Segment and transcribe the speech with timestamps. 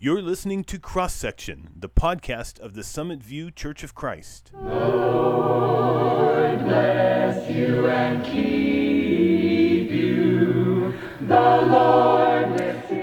[0.00, 4.52] You're listening to Cross Section, the podcast of the Summit View Church of Christ.
[4.54, 10.94] Lord bless you and keep you.
[11.22, 12.58] The Lord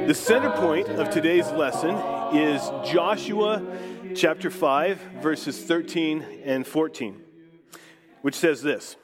[0.07, 1.97] The center point of today's lesson
[2.33, 3.61] is Joshua
[4.15, 7.21] chapter 5, verses 13 and 14,
[8.21, 8.95] which says this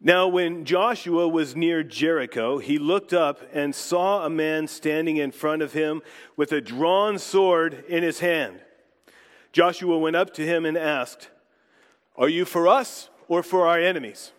[0.00, 5.30] Now, when Joshua was near Jericho, he looked up and saw a man standing in
[5.30, 6.02] front of him
[6.36, 8.60] with a drawn sword in his hand.
[9.52, 11.30] Joshua went up to him and asked,
[12.14, 14.32] Are you for us or for our enemies?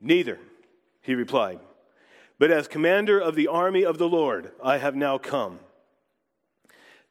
[0.00, 0.38] Neither,
[1.02, 1.60] he replied.
[2.38, 5.60] But as commander of the army of the Lord, I have now come.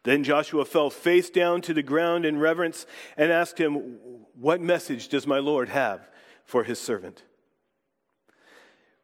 [0.04, 4.00] Then Joshua fell face down to the ground in reverence and asked him,
[4.34, 6.11] What message does my Lord have
[6.52, 7.24] for his servant?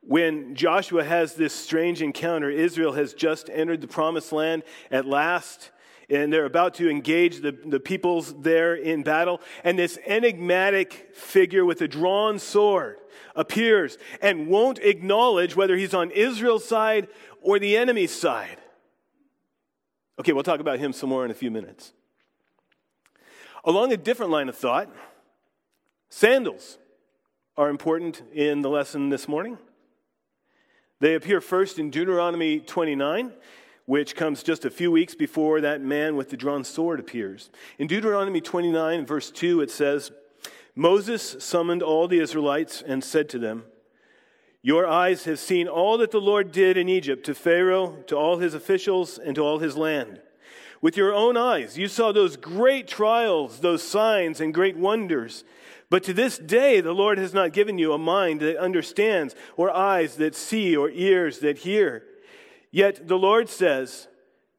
[0.02, 5.72] When Joshua has this strange encounter, Israel has just entered the promised land at last,
[6.10, 9.40] and they're about to engage the, the peoples there in battle.
[9.64, 12.98] And this enigmatic figure with a drawn sword
[13.34, 17.08] appears and won't acknowledge whether he's on Israel's side
[17.42, 18.58] or the enemy's side.
[20.20, 21.94] Okay, we'll talk about him some more in a few minutes.
[23.64, 24.90] Along a different line of thought,
[26.10, 26.78] sandals
[27.58, 29.58] are important in the lesson this morning.
[31.00, 33.32] They appear first in Deuteronomy 29,
[33.86, 37.50] which comes just a few weeks before that man with the drawn sword appears.
[37.80, 40.12] In Deuteronomy 29, verse 2, it says,
[40.76, 43.64] Moses summoned all the Israelites and said to them,
[44.62, 48.38] Your eyes have seen all that the Lord did in Egypt to Pharaoh, to all
[48.38, 50.22] his officials, and to all his land.
[50.80, 55.44] With your own eyes, you saw those great trials, those signs, and great wonders.
[55.90, 59.72] But to this day, the Lord has not given you a mind that understands, or
[59.72, 62.04] eyes that see, or ears that hear.
[62.72, 64.08] Yet the Lord says,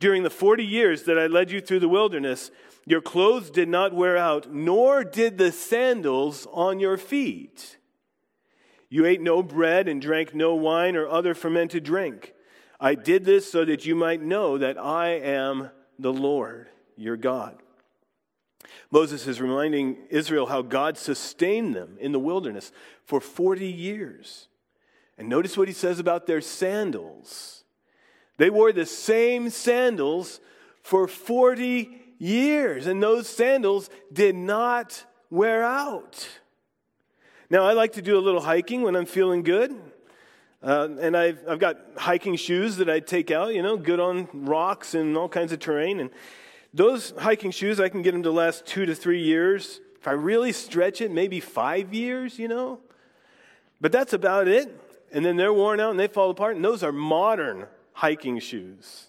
[0.00, 2.50] During the 40 years that I led you through the wilderness,
[2.86, 7.76] your clothes did not wear out, nor did the sandals on your feet.
[8.88, 12.32] You ate no bread and drank no wine or other fermented drink.
[12.80, 17.62] I did this so that you might know that I am the Lord your God.
[18.90, 22.72] Moses is reminding Israel how God sustained them in the wilderness
[23.04, 24.48] for 40 years.
[25.16, 27.64] And notice what he says about their sandals.
[28.36, 30.40] They wore the same sandals
[30.82, 36.28] for 40 years, and those sandals did not wear out.
[37.50, 39.74] Now, I like to do a little hiking when I'm feeling good.
[40.62, 44.28] Uh, and I've, I've got hiking shoes that I take out, you know, good on
[44.32, 46.00] rocks and all kinds of terrain.
[46.00, 46.10] And
[46.74, 49.80] those hiking shoes, I can get them to last two to three years.
[50.00, 52.80] If I really stretch it, maybe five years, you know.
[53.80, 54.74] But that's about it.
[55.12, 56.56] And then they're worn out and they fall apart.
[56.56, 59.06] And those are modern hiking shoes.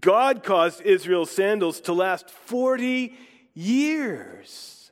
[0.00, 3.14] God caused Israel's sandals to last 40
[3.54, 4.90] years.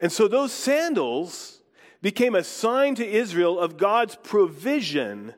[0.00, 1.60] And so those sandals
[2.00, 5.34] became a sign to Israel of God's provision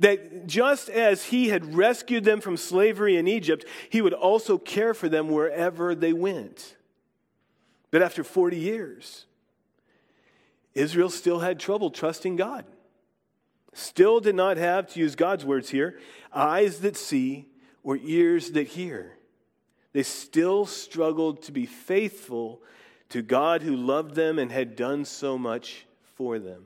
[0.00, 4.94] that just as he had rescued them from slavery in Egypt, he would also care
[4.94, 6.76] for them wherever they went.
[7.90, 9.26] But after 40 years,
[10.74, 12.64] Israel still had trouble trusting God.
[13.72, 15.98] Still did not have, to use God's words here,
[16.32, 17.46] eyes that see
[17.82, 19.16] or ears that hear.
[19.92, 22.62] They still struggled to be faithful
[23.10, 26.64] to God who loved them and had done so much for them.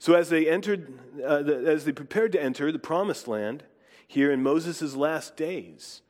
[0.00, 3.64] So as they entered, uh, the, as they prepared to enter the promised land
[4.08, 6.00] here in Moses' last days,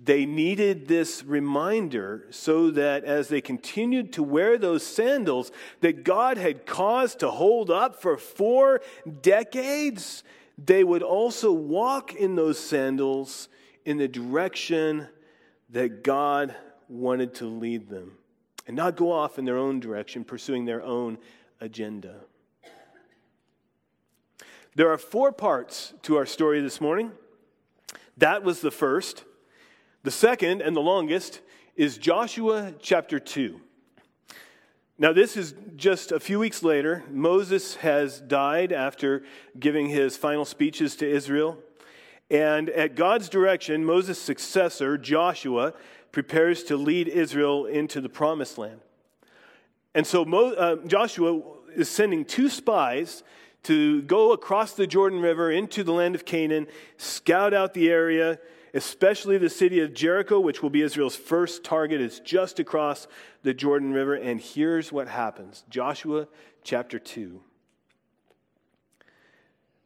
[0.00, 6.38] they needed this reminder so that as they continued to wear those sandals that God
[6.38, 8.80] had caused to hold up for four
[9.22, 10.24] decades,
[10.58, 13.48] they would also walk in those sandals
[13.84, 15.06] in the direction
[15.68, 16.56] that God
[16.88, 18.16] wanted to lead them
[18.66, 21.16] and not go off in their own direction, pursuing their own
[21.60, 22.16] agenda.
[24.76, 27.10] There are four parts to our story this morning.
[28.18, 29.24] That was the first.
[30.04, 31.40] The second and the longest
[31.74, 33.60] is Joshua chapter 2.
[34.96, 37.02] Now, this is just a few weeks later.
[37.10, 39.24] Moses has died after
[39.58, 41.58] giving his final speeches to Israel.
[42.30, 45.74] And at God's direction, Moses' successor, Joshua,
[46.12, 48.82] prepares to lead Israel into the promised land.
[49.96, 51.40] And so Mo, uh, Joshua
[51.74, 53.24] is sending two spies
[53.64, 56.66] to go across the Jordan River into the land of Canaan,
[56.96, 58.38] scout out the area,
[58.72, 62.00] especially the city of Jericho, which will be Israel's first target.
[62.00, 63.06] It's just across
[63.42, 64.14] the Jordan River.
[64.14, 66.28] And here's what happens Joshua
[66.62, 67.40] chapter 2.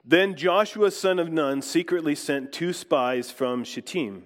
[0.04, 4.24] Then Joshua, son of Nun, secretly sent two spies from Shittim.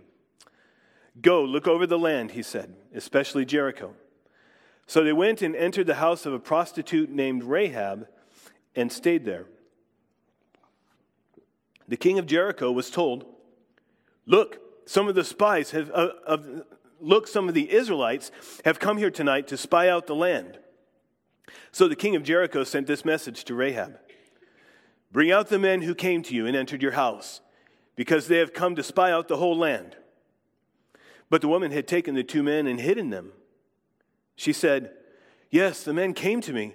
[1.23, 3.95] Go, look over the land, he said, especially Jericho.
[4.87, 8.09] So they went and entered the house of a prostitute named Rahab
[8.79, 9.47] and stayed there.
[11.89, 13.25] The king of Jericho was told,
[14.25, 16.63] Look, some of the spies have, uh, of,
[17.01, 18.31] look, some of the Israelites
[18.65, 20.59] have come here tonight to spy out the land.
[21.73, 23.99] So the king of Jericho sent this message to Rahab
[25.11, 27.41] Bring out the men who came to you and entered your house,
[27.97, 29.97] because they have come to spy out the whole land.
[31.31, 33.33] But the woman had taken the two men and hidden them.
[34.37, 34.93] She said,
[35.51, 36.75] Yes, the men came to me,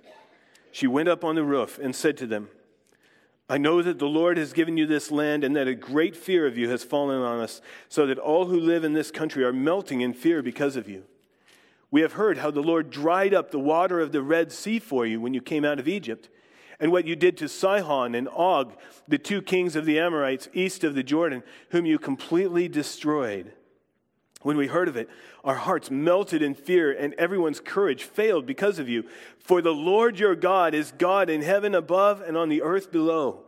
[0.71, 2.49] she went up on the roof and said to them,
[3.49, 6.47] I know that the Lord has given you this land and that a great fear
[6.47, 9.51] of you has fallen on us, so that all who live in this country are
[9.51, 11.03] melting in fear because of you.
[11.91, 15.05] We have heard how the Lord dried up the water of the Red Sea for
[15.05, 16.29] you when you came out of Egypt
[16.79, 18.73] and what you did to Sihon and Og,
[19.07, 23.51] the two kings of the Amorites east of the Jordan, whom you completely destroyed.
[24.41, 25.09] When we heard of it,
[25.43, 29.05] our hearts melted in fear, and everyone's courage failed because of you.
[29.39, 33.43] For the Lord your God is God in heaven above and on the earth below.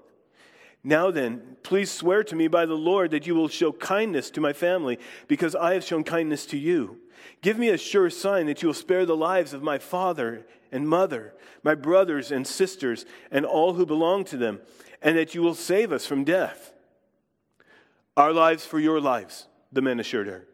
[0.84, 4.42] Now then, please swear to me by the Lord that you will show kindness to
[4.42, 7.00] my family, because I have shown kindness to you.
[7.42, 10.88] Give me a sure sign that you will spare the lives of my father and
[10.88, 14.60] mother, my brothers and sisters, and all who belong to them,
[15.02, 16.74] and that you will save us from death.
[18.16, 20.48] Our lives for your lives, the men assured her.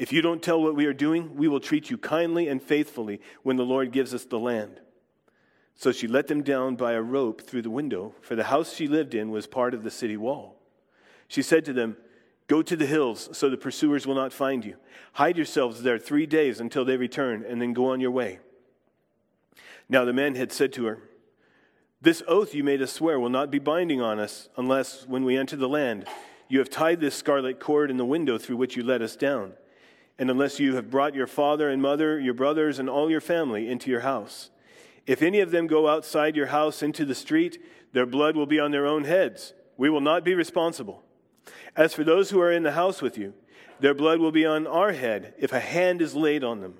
[0.00, 3.20] If you don't tell what we are doing, we will treat you kindly and faithfully
[3.42, 4.80] when the Lord gives us the land.
[5.74, 8.88] So she let them down by a rope through the window, for the house she
[8.88, 10.56] lived in was part of the city wall.
[11.28, 11.98] She said to them,
[12.46, 14.76] Go to the hills so the pursuers will not find you.
[15.12, 18.38] Hide yourselves there three days until they return, and then go on your way.
[19.86, 21.02] Now the men had said to her,
[22.00, 25.36] This oath you made us swear will not be binding on us unless, when we
[25.36, 26.06] enter the land,
[26.48, 29.52] you have tied this scarlet cord in the window through which you let us down,
[30.20, 33.70] and unless you have brought your father and mother, your brothers, and all your family
[33.70, 34.50] into your house.
[35.06, 37.64] If any of them go outside your house into the street,
[37.94, 39.54] their blood will be on their own heads.
[39.78, 41.02] We will not be responsible.
[41.74, 43.32] As for those who are in the house with you,
[43.80, 46.74] their blood will be on our head if a hand is laid on them.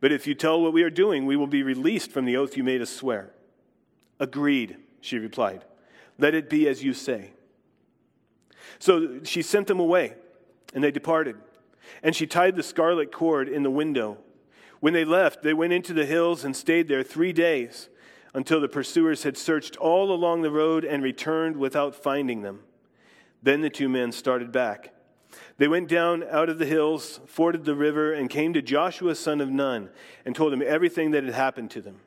[0.00, 2.54] But if you tell what we are doing, we will be released from the oath
[2.54, 3.32] you made us swear.
[4.20, 5.64] Agreed, she replied.
[6.18, 7.30] Let it be as you say.
[8.78, 10.16] So she sent them away,
[10.74, 11.36] and they departed.
[12.02, 14.18] And she tied the scarlet cord in the window.
[14.80, 17.88] When they left, they went into the hills and stayed there three days
[18.34, 22.60] until the pursuers had searched all along the road and returned without finding them.
[23.42, 24.92] Then the two men started back.
[25.58, 29.40] They went down out of the hills, forded the river, and came to Joshua, son
[29.40, 29.90] of Nun,
[30.24, 32.00] and told him everything that had happened to them.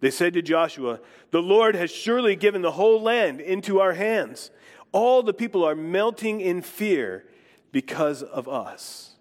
[0.00, 1.00] They said to Joshua,
[1.30, 4.50] The Lord has surely given the whole land into our hands.
[4.92, 7.24] All the people are melting in fear
[7.72, 9.13] because of us.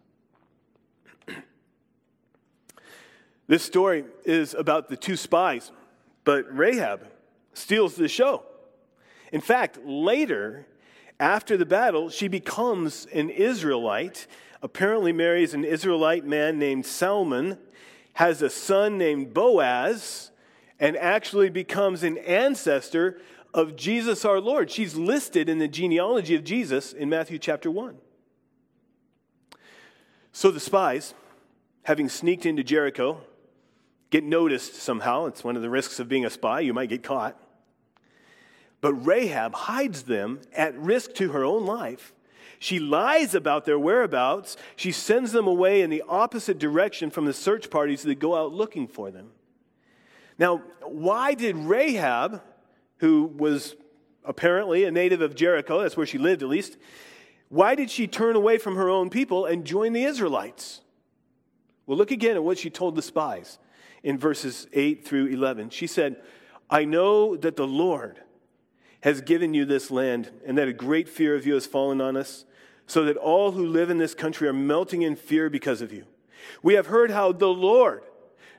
[3.53, 5.71] This story is about the two spies,
[6.23, 7.05] but Rahab
[7.53, 8.41] steals the show.
[9.31, 10.65] In fact, later,
[11.19, 14.25] after the battle, she becomes an Israelite,
[14.63, 17.59] apparently marries an Israelite man named Salmon,
[18.13, 20.31] has a son named Boaz,
[20.79, 23.21] and actually becomes an ancestor
[23.53, 24.71] of Jesus our Lord.
[24.71, 27.97] She's listed in the genealogy of Jesus in Matthew chapter 1.
[30.31, 31.13] So the spies,
[31.83, 33.21] having sneaked into Jericho,
[34.13, 35.25] get noticed somehow.
[35.25, 37.35] It's one of the risks of being a spy, you might get caught.
[38.79, 42.13] But Rahab hides them at risk to her own life.
[42.59, 44.55] She lies about their whereabouts.
[44.75, 48.53] She sends them away in the opposite direction from the search parties that go out
[48.53, 49.31] looking for them.
[50.37, 52.43] Now, why did Rahab,
[52.97, 53.75] who was
[54.23, 56.77] apparently a native of Jericho, that's where she lived at least,
[57.49, 60.81] why did she turn away from her own people and join the Israelites?
[61.87, 63.57] Well, look again at what she told the spies
[64.03, 65.69] in verses 8 through 11.
[65.69, 66.17] She said,
[66.69, 68.19] I know that the Lord
[69.01, 72.15] has given you this land, and that a great fear of you has fallen on
[72.15, 72.45] us,
[72.87, 76.05] so that all who live in this country are melting in fear because of you.
[76.61, 78.03] We have heard how the Lord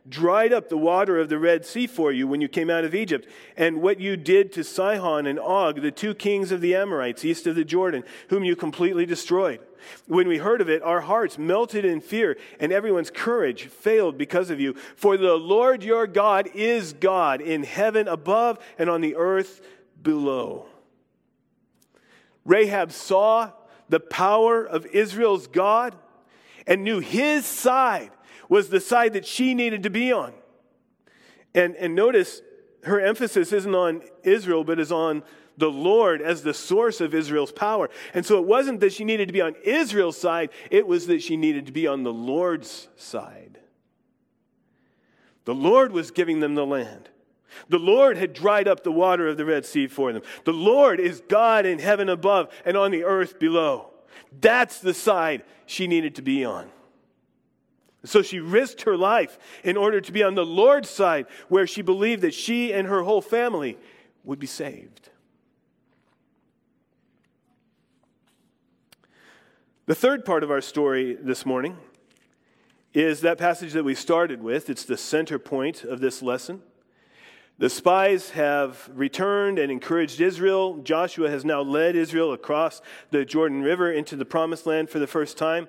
[0.08, 2.94] dried up the water of the Red Sea for you when you came out of
[2.94, 7.24] Egypt, and what you did to Sihon and Og, the two kings of the Amorites
[7.24, 9.60] east of the Jordan, whom you completely destroyed.
[10.06, 14.50] When we heard of it, our hearts melted in fear, and everyone's courage failed because
[14.50, 14.74] of you.
[14.96, 19.60] For the Lord your God is God in heaven above and on the earth
[20.02, 20.66] below.
[22.44, 23.52] Rahab saw
[23.88, 25.94] the power of Israel's God
[26.66, 28.10] and knew his side
[28.48, 30.32] was the side that she needed to be on.
[31.54, 32.42] And, and notice
[32.84, 35.22] her emphasis isn't on Israel, but is on
[35.56, 37.88] the Lord as the source of Israel's power.
[38.12, 41.22] And so it wasn't that she needed to be on Israel's side, it was that
[41.22, 43.58] she needed to be on the Lord's side.
[45.44, 47.10] The Lord was giving them the land.
[47.68, 50.22] The Lord had dried up the water of the Red Sea for them.
[50.44, 53.90] The Lord is God in heaven above and on the earth below.
[54.40, 56.68] That's the side she needed to be on.
[58.04, 61.82] So she risked her life in order to be on the Lord's side, where she
[61.82, 63.78] believed that she and her whole family
[64.24, 65.08] would be saved.
[69.86, 71.76] The third part of our story this morning
[72.94, 74.70] is that passage that we started with.
[74.70, 76.62] It's the center point of this lesson.
[77.58, 80.78] The spies have returned and encouraged Israel.
[80.78, 82.80] Joshua has now led Israel across
[83.10, 85.68] the Jordan River into the promised land for the first time,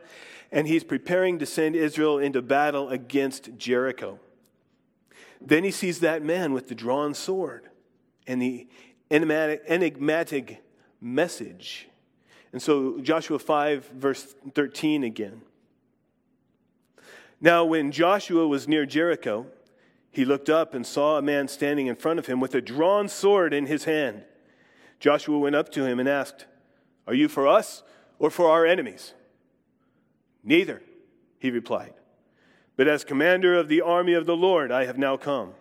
[0.56, 4.22] and he's preparing to send Israel into battle against Jericho.
[5.42, 7.70] Then he sees that man with the drawn sword
[8.26, 8.66] and the
[9.12, 10.64] enigmatic, enigmatic
[11.02, 11.90] message.
[12.54, 15.42] And so, Joshua 5, verse 13 again.
[17.42, 19.48] Now, when Joshua was near Jericho,
[20.10, 23.10] he looked up and saw a man standing in front of him with a drawn
[23.10, 24.24] sword in his hand.
[25.02, 26.46] Joshua went up to him and asked,
[27.08, 27.84] Are you for us
[28.20, 29.14] or for our enemies?
[30.46, 30.84] Neither,
[31.40, 31.94] he replied.
[32.78, 35.54] But as commander of the army of the Lord, I have now come.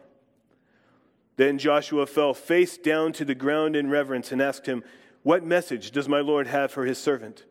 [1.37, 4.85] Then Joshua fell face down to the ground in reverence and asked him,
[5.23, 7.45] What message does my Lord have for his servant?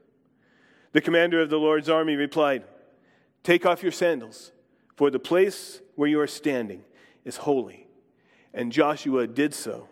[0.94, 2.64] The commander of the Lord's army replied,
[3.44, 4.52] Take off your sandals,
[4.96, 6.84] for the place where you are standing
[7.26, 7.88] is holy.
[8.54, 9.90] And Joshua did so.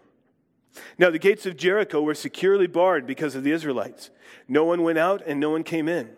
[0.98, 4.10] Now, the gates of Jericho were securely barred because of the Israelites.
[4.48, 6.12] No one went out and no one came in.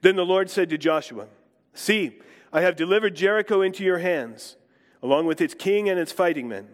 [0.00, 1.26] Then the Lord said to Joshua,
[1.74, 2.18] See,
[2.52, 4.56] I have delivered Jericho into your hands,
[5.02, 6.68] along with its king and its fighting men.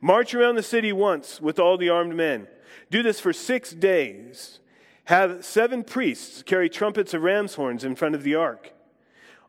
[0.00, 2.46] March around the city once with all the armed men.
[2.90, 4.60] Do this for six days.
[5.04, 8.72] Have seven priests carry trumpets of ram's horns in front of the ark.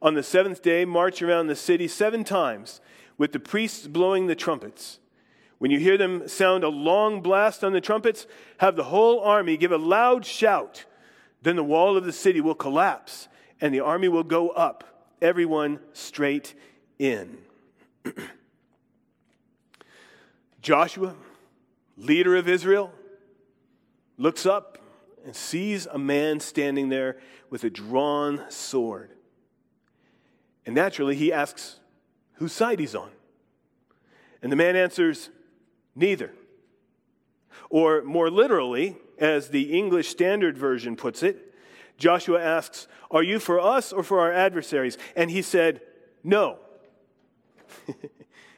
[0.01, 2.79] On the seventh day, march around the city seven times
[3.17, 4.99] with the priests blowing the trumpets.
[5.57, 8.27] When you hear them sound a long blast on the trumpets,
[8.59, 10.85] have the whole army give a loud shout.
[11.41, 13.27] Then the wall of the city will collapse
[13.61, 14.83] and the army will go up,
[15.21, 16.55] everyone straight
[16.99, 17.37] in.
[20.61, 21.15] Joshua,
[21.95, 22.91] leader of Israel,
[24.17, 24.77] looks up
[25.25, 27.17] and sees a man standing there
[27.49, 29.11] with a drawn sword.
[30.65, 31.79] And naturally, he asks
[32.33, 33.09] whose side he's on.
[34.41, 35.29] And the man answers,
[35.95, 36.31] Neither.
[37.69, 41.53] Or more literally, as the English Standard Version puts it,
[41.97, 44.97] Joshua asks, Are you for us or for our adversaries?
[45.15, 45.81] And he said,
[46.23, 46.59] No.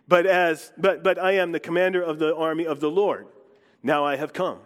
[0.07, 3.27] but, as, but, but I am the commander of the army of the Lord.
[3.81, 4.59] Now I have come.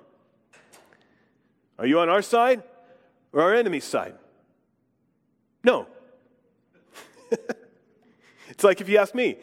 [1.78, 2.64] Are you on our side
[3.32, 4.16] or our enemy's side?
[5.64, 5.88] No.
[8.50, 9.38] it's like if you ask me,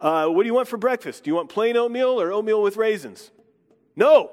[0.00, 1.24] uh, what do you want for breakfast?
[1.24, 3.30] Do you want plain oatmeal or oatmeal with raisins?
[3.96, 4.32] No,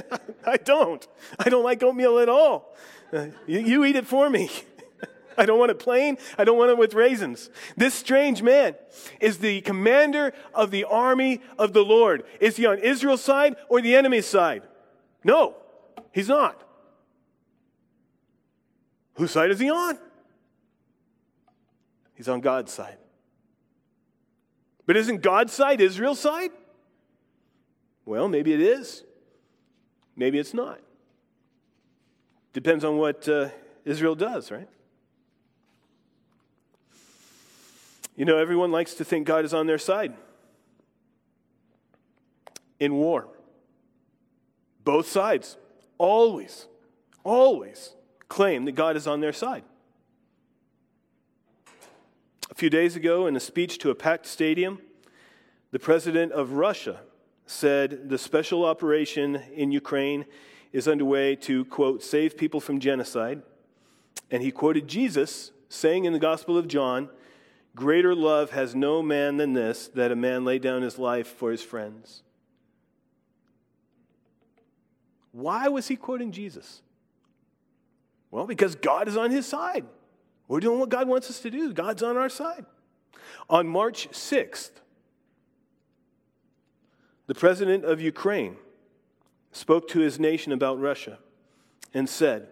[0.46, 1.06] I don't.
[1.38, 2.74] I don't like oatmeal at all.
[3.12, 4.50] Uh, you, you eat it for me.
[5.38, 6.18] I don't want it plain.
[6.36, 7.48] I don't want it with raisins.
[7.76, 8.74] This strange man
[9.20, 12.24] is the commander of the army of the Lord.
[12.40, 14.62] Is he on Israel's side or the enemy's side?
[15.22, 15.56] No,
[16.12, 16.60] he's not.
[19.14, 19.98] Whose side is he on?
[22.14, 22.98] He's on God's side.
[24.86, 26.50] But isn't God's side Israel's side?
[28.04, 29.02] Well, maybe it is.
[30.16, 30.80] Maybe it's not.
[32.52, 33.48] Depends on what uh,
[33.84, 34.68] Israel does, right?
[38.16, 40.14] You know, everyone likes to think God is on their side
[42.78, 43.26] in war.
[44.84, 45.56] Both sides
[45.98, 46.66] always,
[47.24, 47.94] always
[48.28, 49.64] claim that God is on their side.
[52.50, 54.80] A few days ago, in a speech to a packed stadium,
[55.72, 57.00] the president of Russia
[57.46, 60.24] said the special operation in Ukraine
[60.72, 63.42] is underway to, quote, save people from genocide.
[64.30, 67.08] And he quoted Jesus saying in the Gospel of John,
[67.76, 71.50] Greater love has no man than this, that a man lay down his life for
[71.50, 72.22] his friends.
[75.32, 76.82] Why was he quoting Jesus?
[78.30, 79.84] Well, because God is on his side.
[80.46, 81.72] We're doing what God wants us to do.
[81.72, 82.64] God's on our side.
[83.50, 84.70] On March 6th,
[87.26, 88.56] the president of Ukraine
[89.52, 91.18] spoke to his nation about Russia
[91.92, 92.48] and said,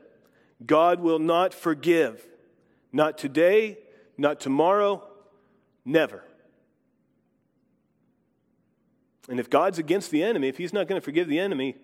[0.65, 2.27] God will not forgive,
[2.93, 3.79] not today,
[4.17, 5.03] not tomorrow,
[5.85, 6.25] never.
[9.29, 11.77] And if God's against the enemy, if he's not going to forgive the enemy,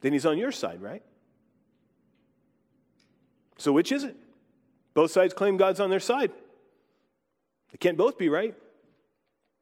[0.00, 1.02] then he's on your side, right?
[3.58, 4.16] So which is it?
[4.94, 6.32] Both sides claim God's on their side.
[7.70, 8.54] They can't both be right.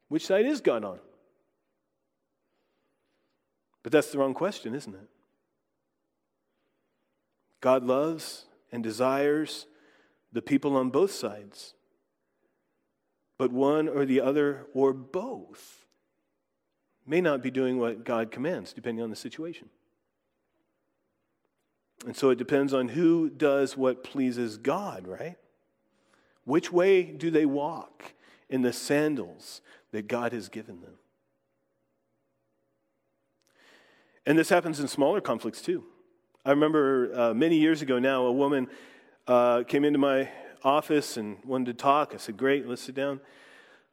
[0.09, 0.99] Which side is God on?
[3.83, 5.09] But that's the wrong question, isn't it?
[7.61, 9.67] God loves and desires
[10.31, 11.73] the people on both sides,
[13.37, 15.85] but one or the other or both
[17.05, 19.69] may not be doing what God commands, depending on the situation.
[22.05, 25.37] And so it depends on who does what pleases God, right?
[26.45, 28.13] Which way do they walk
[28.49, 29.61] in the sandals
[29.91, 30.95] that God has given them?
[34.25, 35.83] And this happens in smaller conflicts too.
[36.45, 38.67] I remember uh, many years ago now, a woman
[39.27, 40.29] uh, came into my
[40.63, 42.13] office and wanted to talk.
[42.13, 43.19] I said, Great, let's sit down.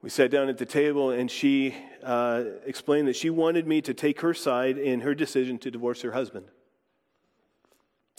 [0.01, 3.93] We sat down at the table, and she uh, explained that she wanted me to
[3.93, 6.47] take her side in her decision to divorce her husband.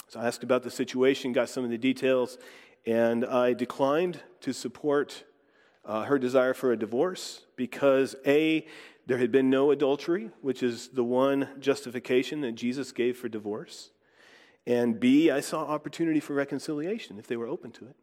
[0.09, 2.37] So I asked about the situation, got some of the details,
[2.85, 5.23] and I declined to support
[5.85, 8.67] uh, her desire for a divorce because A,
[9.05, 13.91] there had been no adultery, which is the one justification that Jesus gave for divorce.
[14.67, 17.95] And B, I saw opportunity for reconciliation if they were open to it.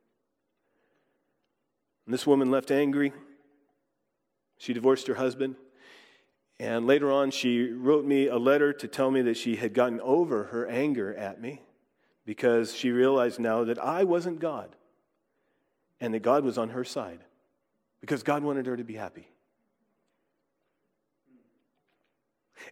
[2.06, 3.12] And this woman left angry.
[4.58, 5.56] She divorced her husband.
[6.58, 10.00] And later on, she wrote me a letter to tell me that she had gotten
[10.00, 11.60] over her anger at me
[12.24, 14.74] because she realized now that I wasn't God
[16.00, 17.20] and that God was on her side
[18.06, 19.28] because God wanted her to be happy.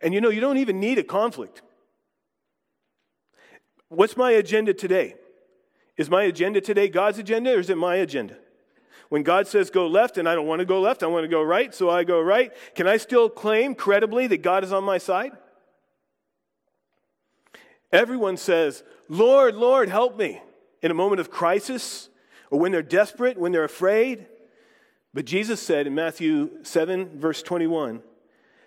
[0.01, 1.61] And you know, you don't even need a conflict.
[3.89, 5.17] What's my agenda today?
[5.97, 8.37] Is my agenda today God's agenda or is it my agenda?
[9.09, 11.29] When God says go left and I don't want to go left, I want to
[11.29, 14.85] go right, so I go right, can I still claim credibly that God is on
[14.85, 15.33] my side?
[17.93, 20.41] Everyone says, Lord, Lord, help me
[20.81, 22.09] in a moment of crisis
[22.51, 24.27] or when they're desperate, when they're afraid.
[25.15, 28.03] But Jesus said in Matthew 7, verse 21,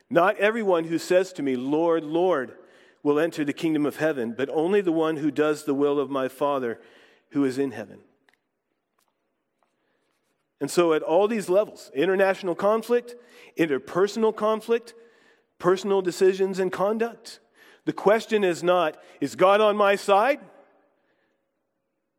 [0.09, 2.53] Not everyone who says to me, Lord, Lord,
[3.03, 6.09] will enter the kingdom of heaven, but only the one who does the will of
[6.09, 6.79] my Father
[7.31, 7.99] who is in heaven.
[10.59, 13.15] And so, at all these levels international conflict,
[13.59, 14.95] interpersonal conflict,
[15.59, 17.39] personal decisions and conduct
[17.87, 20.41] the question is not, is God on my side?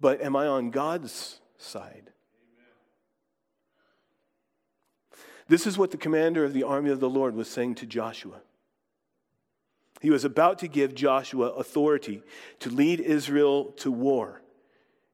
[0.00, 2.10] But am I on God's side?
[5.48, 8.40] This is what the commander of the army of the Lord was saying to Joshua.
[10.00, 12.22] He was about to give Joshua authority
[12.60, 14.42] to lead Israel to war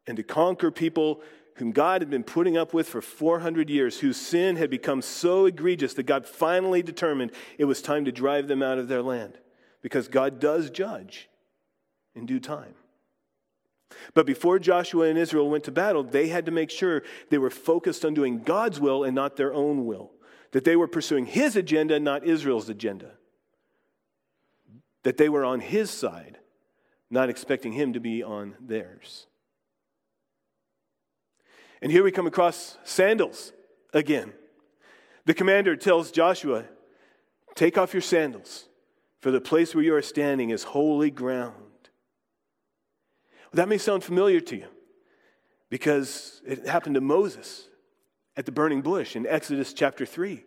[0.07, 1.23] and to conquer people
[1.57, 5.47] whom God had been putting up with for 400 years, whose sin had become so
[5.47, 9.39] egregious that God finally determined it was time to drive them out of their land
[9.81, 11.29] because God does judge
[12.15, 12.75] in due time.
[14.15, 17.51] But before Joshua and Israel went to battle, they had to make sure they were
[17.51, 20.11] focused on doing God's will and not their own will
[20.55, 23.11] that they were pursuing his agenda, not Israel's agenda.
[25.03, 26.39] That they were on his side,
[27.11, 29.27] not expecting him to be on theirs.
[31.83, 33.53] And here we come across sandals
[33.93, 34.33] again.
[35.25, 36.67] The commander tells Joshua,
[37.57, 38.69] Take off your sandals,
[39.21, 41.89] for the place where you are standing is holy ground.
[43.53, 44.69] That may sound familiar to you
[45.69, 47.69] because it happened to Moses
[48.37, 50.45] at the burning bush in Exodus chapter 3.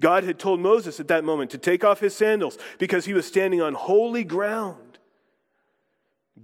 [0.00, 3.26] God had told Moses at that moment to take off his sandals because he was
[3.26, 4.98] standing on holy ground.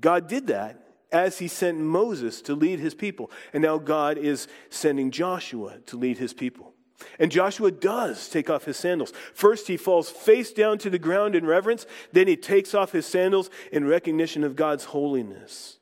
[0.00, 0.80] God did that
[1.12, 3.30] as he sent Moses to lead his people.
[3.52, 6.72] And now God is sending Joshua to lead his people.
[7.18, 9.12] And Joshua does take off his sandals.
[9.32, 11.86] First, he falls face down to the ground in reverence.
[12.12, 15.78] Then, he takes off his sandals in recognition of God's holiness.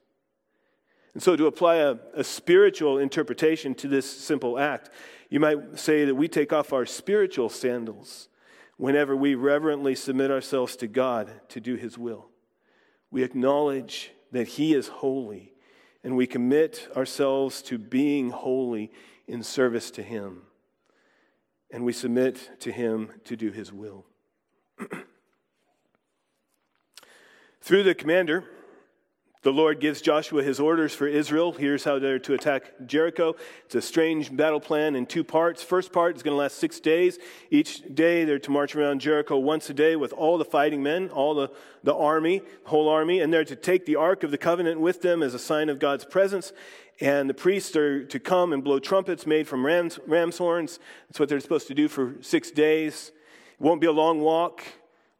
[1.14, 4.88] And so, to apply a, a, spiritual interpretation to this simple act,
[5.28, 8.28] you might say that we take off our spiritual sandals
[8.78, 12.28] whenever we reverently submit ourselves to God to do His will.
[13.10, 15.52] We acknowledge that He is holy
[16.04, 18.90] and we commit ourselves to being holy
[19.28, 20.42] in service to Him.
[21.70, 24.04] And we submit to Him to do His will.
[27.60, 28.44] Through the commander,
[29.42, 31.52] the Lord gives Joshua his orders for Israel.
[31.52, 33.34] Here's how they're to attack Jericho.
[33.64, 35.64] It's a strange battle plan in two parts.
[35.64, 37.18] First part is going to last six days.
[37.50, 41.08] Each day they're to march around Jericho once a day with all the fighting men,
[41.08, 41.50] all the,
[41.82, 45.24] the army, whole army, and they're to take the Ark of the Covenant with them
[45.24, 46.52] as a sign of God's presence.
[47.00, 50.78] And the priests are to come and blow trumpets made from ram's, ram's horns.
[51.08, 53.10] That's what they're supposed to do for six days.
[53.58, 54.62] It won't be a long walk.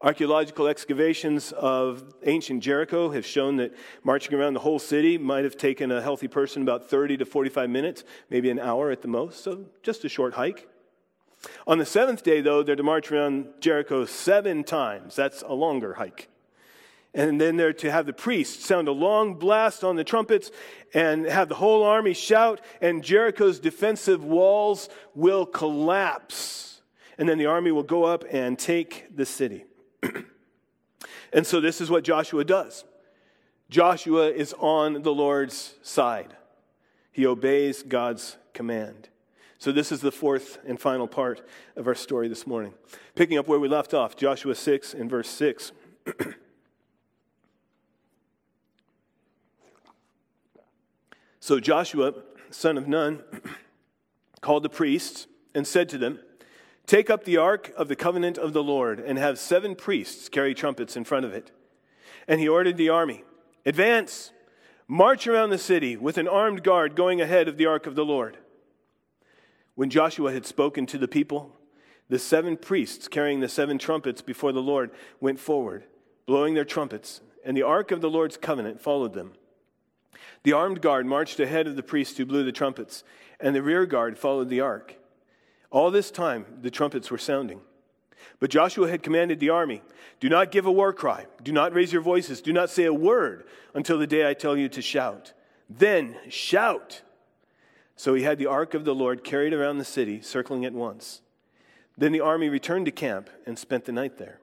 [0.03, 5.57] Archaeological excavations of ancient Jericho have shown that marching around the whole city might have
[5.57, 9.45] taken a healthy person about 30 to 45 minutes, maybe an hour at the most,
[9.45, 10.69] so just a short hike.
[11.69, 15.15] On the seventh day, though, they're to march around Jericho seven times.
[15.15, 16.29] That's a longer hike.
[17.15, 20.51] And then they're to have the priests sound a long blast on the trumpets
[20.95, 26.81] and have the whole army shout, and Jericho's defensive walls will collapse.
[27.19, 29.65] And then the army will go up and take the city.
[31.33, 32.85] and so this is what Joshua does
[33.73, 36.37] Joshua is on the Lord's side,
[37.11, 39.09] he obeys God's command.
[39.59, 41.41] So, this is the fourth and final part
[41.75, 42.75] of our story this morning.
[43.15, 45.73] Picking up where we left off, Joshua 6 and verse 6.
[51.41, 52.12] so, Joshua,
[52.51, 53.23] son of Nun,
[54.43, 56.19] called the priests and said to them,
[56.87, 60.55] Take up the ark of the covenant of the Lord and have seven priests carry
[60.55, 61.51] trumpets in front of it.
[62.29, 63.25] And he ordered the army
[63.64, 64.33] Advance,
[64.88, 68.05] march around the city with an armed guard going ahead of the ark of the
[68.05, 68.38] Lord.
[69.75, 71.57] When Joshua had spoken to the people,
[72.09, 74.90] the seven priests carrying the seven trumpets before the Lord
[75.21, 75.85] went forward,
[76.27, 79.33] blowing their trumpets, and the ark of the Lord's covenant followed them.
[80.42, 83.05] The armed guard marched ahead of the priests who blew the trumpets,
[83.40, 84.97] and the rear guard followed the ark.
[85.73, 87.63] All this time, the trumpets were sounding.
[88.39, 89.83] But Joshua had commanded the army
[90.21, 92.95] Do not give a war cry, do not raise your voices, do not say a
[92.95, 95.33] word until the day I tell you to shout.
[95.69, 97.01] Then shout.
[97.97, 101.23] So he had the ark of the Lord carried around the city, circling it once.
[101.97, 104.41] Then the army returned to camp and spent the night there.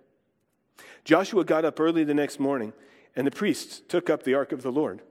[1.03, 2.73] Joshua got up early the next morning,
[3.15, 5.01] and the priests took up the ark of the Lord.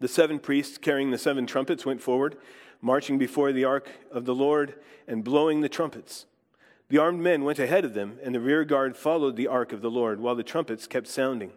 [0.00, 2.36] The seven priests carrying the seven trumpets went forward
[2.80, 4.74] marching before the ark of the Lord
[5.06, 6.26] and blowing the trumpets.
[6.88, 9.82] The armed men went ahead of them, and the rear guard followed the ark of
[9.82, 11.52] the Lord while the trumpets kept sounding.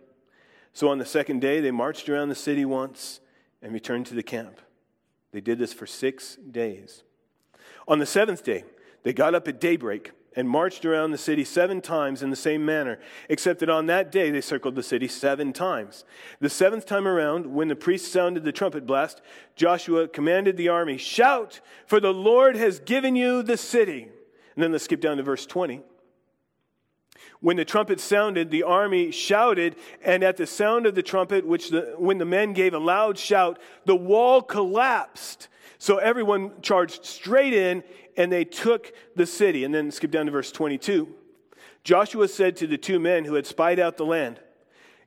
[0.73, 3.19] So on the second day, they marched around the city once
[3.61, 4.59] and returned to the camp.
[5.31, 7.03] They did this for six days.
[7.87, 8.65] On the seventh day,
[9.03, 12.65] they got up at daybreak and marched around the city seven times in the same
[12.65, 16.05] manner, except that on that day they circled the city seven times.
[16.39, 19.21] The seventh time around, when the priest sounded the trumpet blast,
[19.55, 24.03] Joshua commanded the army, Shout, for the Lord has given you the city.
[24.55, 25.81] And then let's skip down to verse 20.
[27.41, 31.69] When the trumpet sounded, the army shouted, and at the sound of the trumpet, which
[31.69, 35.47] the, when the men gave a loud shout, the wall collapsed.
[35.81, 37.83] So everyone charged straight in
[38.15, 39.63] and they took the city.
[39.63, 41.11] And then skip down to verse 22.
[41.83, 44.39] Joshua said to the two men who had spied out the land,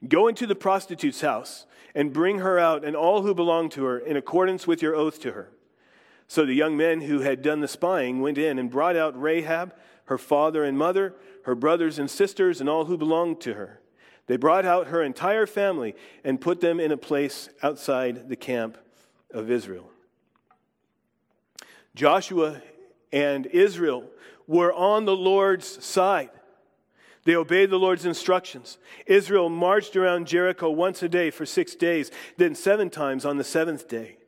[0.08, 4.00] Go into the prostitute's house and bring her out and all who belong to her
[4.00, 5.52] in accordance with your oath to her.
[6.26, 9.76] So the young men who had done the spying went in and brought out Rahab,
[10.06, 13.80] her father and mother, her brothers and sisters, and all who belonged to her.
[14.26, 18.76] They brought out her entire family and put them in a place outside the camp
[19.30, 19.88] of Israel.
[21.94, 22.60] Joshua
[23.12, 24.10] and Israel
[24.46, 26.30] were on the Lord's side.
[27.24, 28.78] They obeyed the Lord's instructions.
[29.06, 33.44] Israel marched around Jericho once a day for six days, then seven times on the
[33.44, 34.18] seventh day.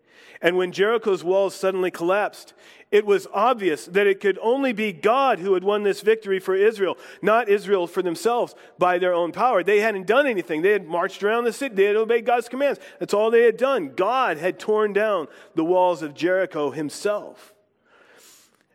[0.40, 2.54] And when Jericho's walls suddenly collapsed,
[2.90, 6.54] it was obvious that it could only be God who had won this victory for
[6.54, 9.62] Israel, not Israel for themselves by their own power.
[9.62, 10.62] They hadn't done anything.
[10.62, 12.78] They had marched around the city, they had obeyed God's commands.
[13.00, 13.92] That's all they had done.
[13.96, 17.55] God had torn down the walls of Jericho himself.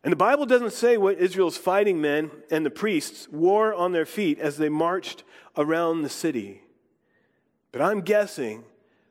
[0.04, 4.06] And the Bible doesn't say what Israel's fighting men and the priests wore on their
[4.06, 5.24] feet as they marched
[5.56, 6.64] around the city.
[7.72, 8.64] But I'm guessing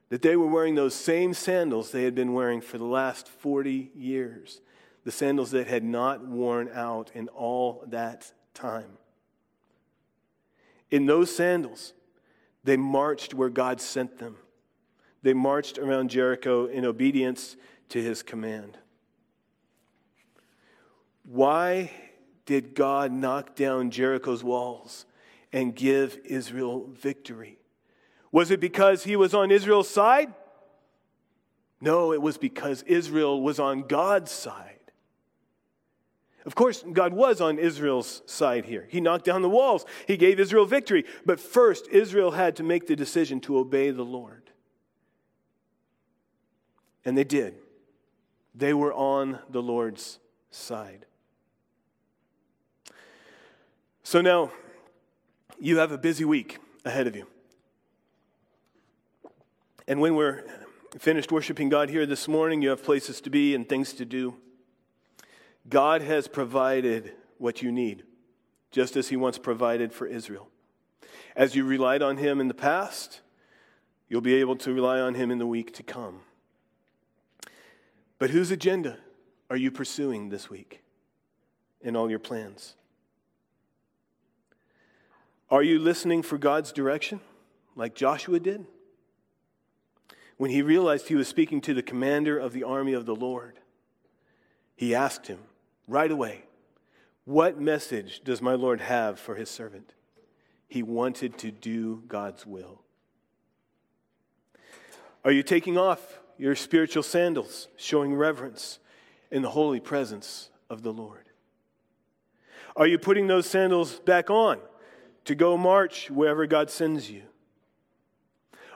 [0.09, 3.92] that they were wearing those same sandals they had been wearing for the last 40
[3.94, 4.61] years,
[5.05, 8.98] the sandals that had not worn out in all that time.
[10.90, 11.92] In those sandals,
[12.64, 14.37] they marched where God sent them.
[15.22, 17.57] They marched around Jericho in obedience
[17.90, 18.79] to his command.
[21.33, 21.93] Why
[22.45, 25.07] did God knock down Jericho's walls
[25.53, 27.61] and give Israel victory?
[28.33, 30.35] Was it because he was on Israel's side?
[31.81, 34.81] No, it was because Israel was on God's side.
[36.45, 38.88] Of course, God was on Israel's side here.
[38.90, 41.05] He knocked down the walls, He gave Israel victory.
[41.25, 44.51] But first, Israel had to make the decision to obey the Lord.
[47.05, 47.55] And they did.
[48.53, 50.19] They were on the Lord's
[50.51, 51.07] side.
[54.11, 54.51] So now,
[55.61, 57.29] you have a busy week ahead of you.
[59.87, 60.42] And when we're
[60.99, 64.35] finished worshiping God here this morning, you have places to be and things to do.
[65.68, 68.03] God has provided what you need,
[68.73, 70.49] just as He once provided for Israel.
[71.37, 73.20] As you relied on Him in the past,
[74.09, 76.23] you'll be able to rely on Him in the week to come.
[78.18, 78.99] But whose agenda
[79.49, 80.83] are you pursuing this week
[81.81, 82.75] in all your plans?
[85.51, 87.21] Are you listening for God's direction
[87.75, 88.67] like Joshua did?
[90.37, 93.59] When he realized he was speaking to the commander of the army of the Lord,
[94.77, 95.41] he asked him
[95.89, 96.45] right away,
[97.25, 99.93] What message does my Lord have for his servant?
[100.69, 102.83] He wanted to do God's will.
[105.25, 108.79] Are you taking off your spiritual sandals, showing reverence
[109.33, 111.25] in the holy presence of the Lord?
[112.77, 114.61] Are you putting those sandals back on
[115.24, 117.22] to go march wherever God sends you?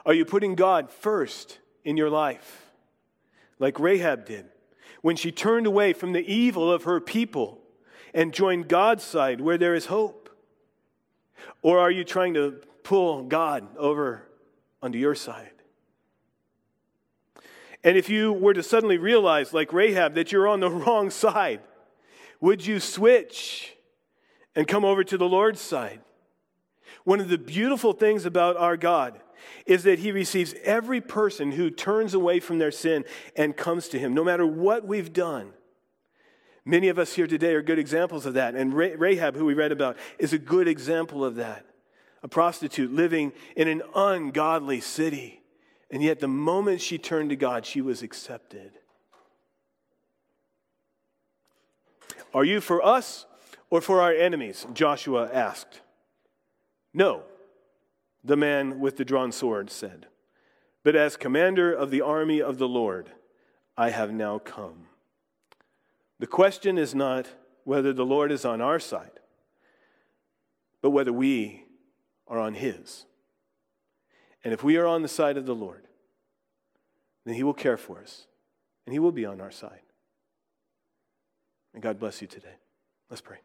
[0.05, 2.71] Are you putting God first in your life,
[3.59, 4.45] like Rahab did
[5.01, 7.59] when she turned away from the evil of her people
[8.13, 10.29] and joined God's side where there is hope?
[11.61, 14.23] Or are you trying to pull God over
[14.81, 15.51] onto your side?
[17.83, 21.61] And if you were to suddenly realize, like Rahab, that you're on the wrong side,
[22.41, 23.75] would you switch
[24.55, 26.01] and come over to the Lord's side?
[27.05, 29.21] One of the beautiful things about our God
[29.65, 33.05] is that He receives every person who turns away from their sin
[33.37, 35.53] and comes to Him, no matter what we've done.
[36.65, 38.55] Many of us here today are good examples of that.
[38.55, 41.65] And Rahab, who we read about, is a good example of that.
[42.23, 45.43] A prostitute living in an ungodly city
[45.91, 48.71] and yet, the moment she turned to God, she was accepted.
[52.33, 53.25] Are you for us
[53.69, 54.65] or for our enemies?
[54.73, 55.81] Joshua asked.
[56.95, 57.23] No,
[58.23, 60.07] the man with the drawn sword said.
[60.81, 63.11] But as commander of the army of the Lord,
[63.77, 64.87] I have now come.
[66.19, 67.27] The question is not
[67.65, 69.19] whether the Lord is on our side,
[70.81, 71.65] but whether we
[72.29, 73.05] are on his.
[74.45, 75.87] And if we are on the side of the Lord,
[77.25, 78.27] then He will care for us
[78.85, 79.81] and He will be on our side.
[81.73, 82.55] And God bless you today.
[83.09, 83.39] Let's pray.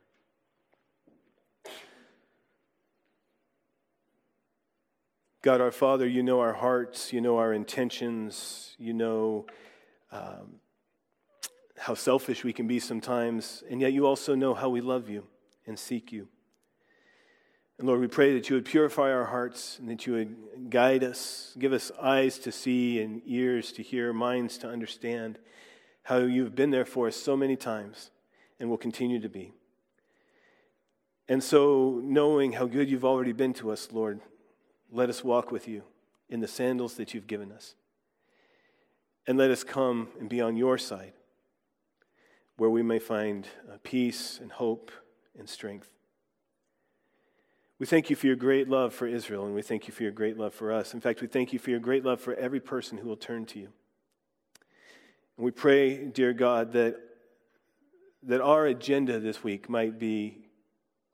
[5.42, 9.46] God our Father, you know our hearts, you know our intentions, you know
[10.12, 10.56] um,
[11.78, 15.24] how selfish we can be sometimes, and yet you also know how we love you
[15.66, 16.28] and seek you.
[17.78, 21.02] And Lord, we pray that you would purify our hearts and that you would guide
[21.02, 25.38] us, give us eyes to see and ears to hear, minds to understand
[26.02, 28.10] how you've been there for us so many times
[28.58, 29.54] and will continue to be.
[31.26, 34.20] And so, knowing how good you've already been to us, Lord,
[34.90, 35.82] let us walk with you
[36.28, 37.74] in the sandals that you've given us.
[39.26, 41.12] And let us come and be on your side,
[42.56, 44.90] where we may find uh, peace and hope
[45.38, 45.90] and strength.
[47.78, 50.12] We thank you for your great love for Israel, and we thank you for your
[50.12, 50.92] great love for us.
[50.92, 53.46] In fact, we thank you for your great love for every person who will turn
[53.46, 53.68] to you.
[55.36, 56.96] And we pray, dear God, that,
[58.24, 60.44] that our agenda this week might be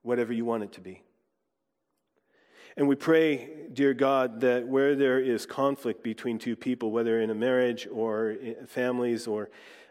[0.03, 1.03] whatever you want it to be.
[2.77, 7.31] And we pray, dear God, that where there is conflict between two people, whether in
[7.31, 8.37] a marriage or
[8.67, 9.49] families or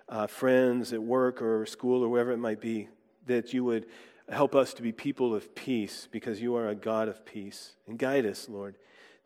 [0.08, 2.90] uh, friends at work or school or wherever it might be,
[3.26, 3.88] that you would
[4.30, 7.74] Help us to be people of peace because you are a God of peace.
[7.88, 8.76] And guide us, Lord,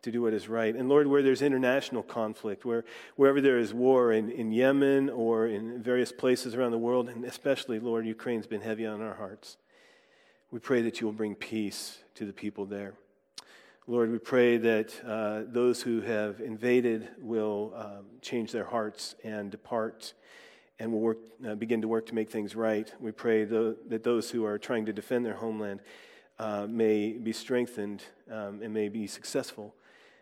[0.02, 0.74] to do what is right.
[0.76, 2.84] And Lord, where there's international conflict, where,
[3.16, 7.24] wherever there is war in, in Yemen or in various places around the world, and
[7.24, 9.56] especially, Lord, Ukraine's been heavy on our hearts.
[10.50, 12.92] We pray that you will bring peace to the people there.
[13.90, 19.50] Lord, we pray that uh, those who have invaded will um, change their hearts and
[19.50, 20.14] depart
[20.78, 22.88] and will work, uh, begin to work to make things right.
[23.00, 25.80] We pray the, that those who are trying to defend their homeland
[26.38, 29.74] uh, may be strengthened um, and may be successful.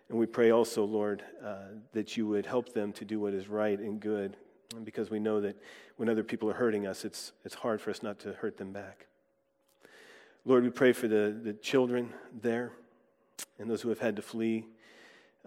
[0.09, 3.48] And we pray also, Lord, uh, that you would help them to do what is
[3.48, 4.38] right and good,
[4.83, 5.57] because we know that
[5.98, 8.72] when other people are hurting us, it's, it's hard for us not to hurt them
[8.72, 9.09] back.
[10.46, 12.72] Lord, we pray for the, the children there
[13.59, 14.66] and those who have had to flee.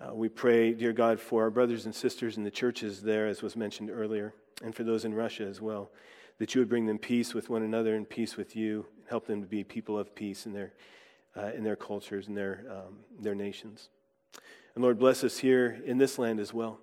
[0.01, 3.41] Uh, we pray, dear God, for our brothers and sisters in the churches there, as
[3.41, 5.91] was mentioned earlier, and for those in Russia as well,
[6.39, 9.41] that you would bring them peace with one another and peace with you, help them
[9.41, 10.73] to be people of peace in their,
[11.38, 13.89] uh, in their cultures and their, um, their nations.
[14.73, 16.80] And Lord, bless us here in this land as well.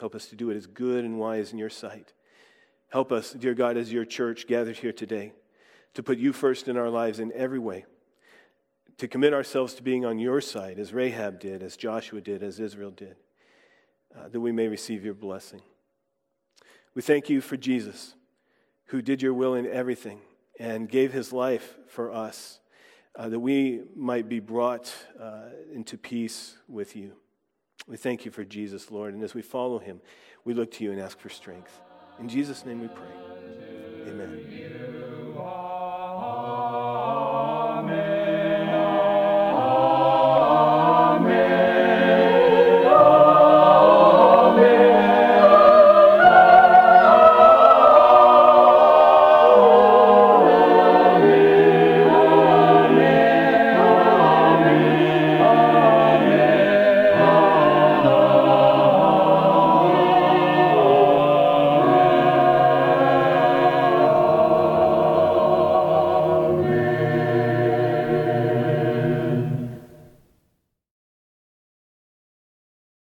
[0.00, 2.12] Help us to do what is good and wise in your sight.
[2.88, 5.32] Help us, dear God, as your church gathered here today,
[5.94, 7.84] to put you first in our lives in every way,
[8.98, 12.60] to commit ourselves to being on your side, as Rahab did, as Joshua did, as
[12.60, 13.16] Israel did,
[14.16, 15.62] uh, that we may receive your blessing.
[16.94, 18.14] We thank you for Jesus,
[18.86, 20.20] who did your will in everything
[20.58, 22.58] and gave his life for us,
[23.14, 27.12] uh, that we might be brought uh, into peace with you.
[27.86, 30.00] We thank you for Jesus, Lord, and as we follow him,
[30.44, 31.80] we look to you and ask for strength.
[32.18, 33.67] In Jesus' name we pray.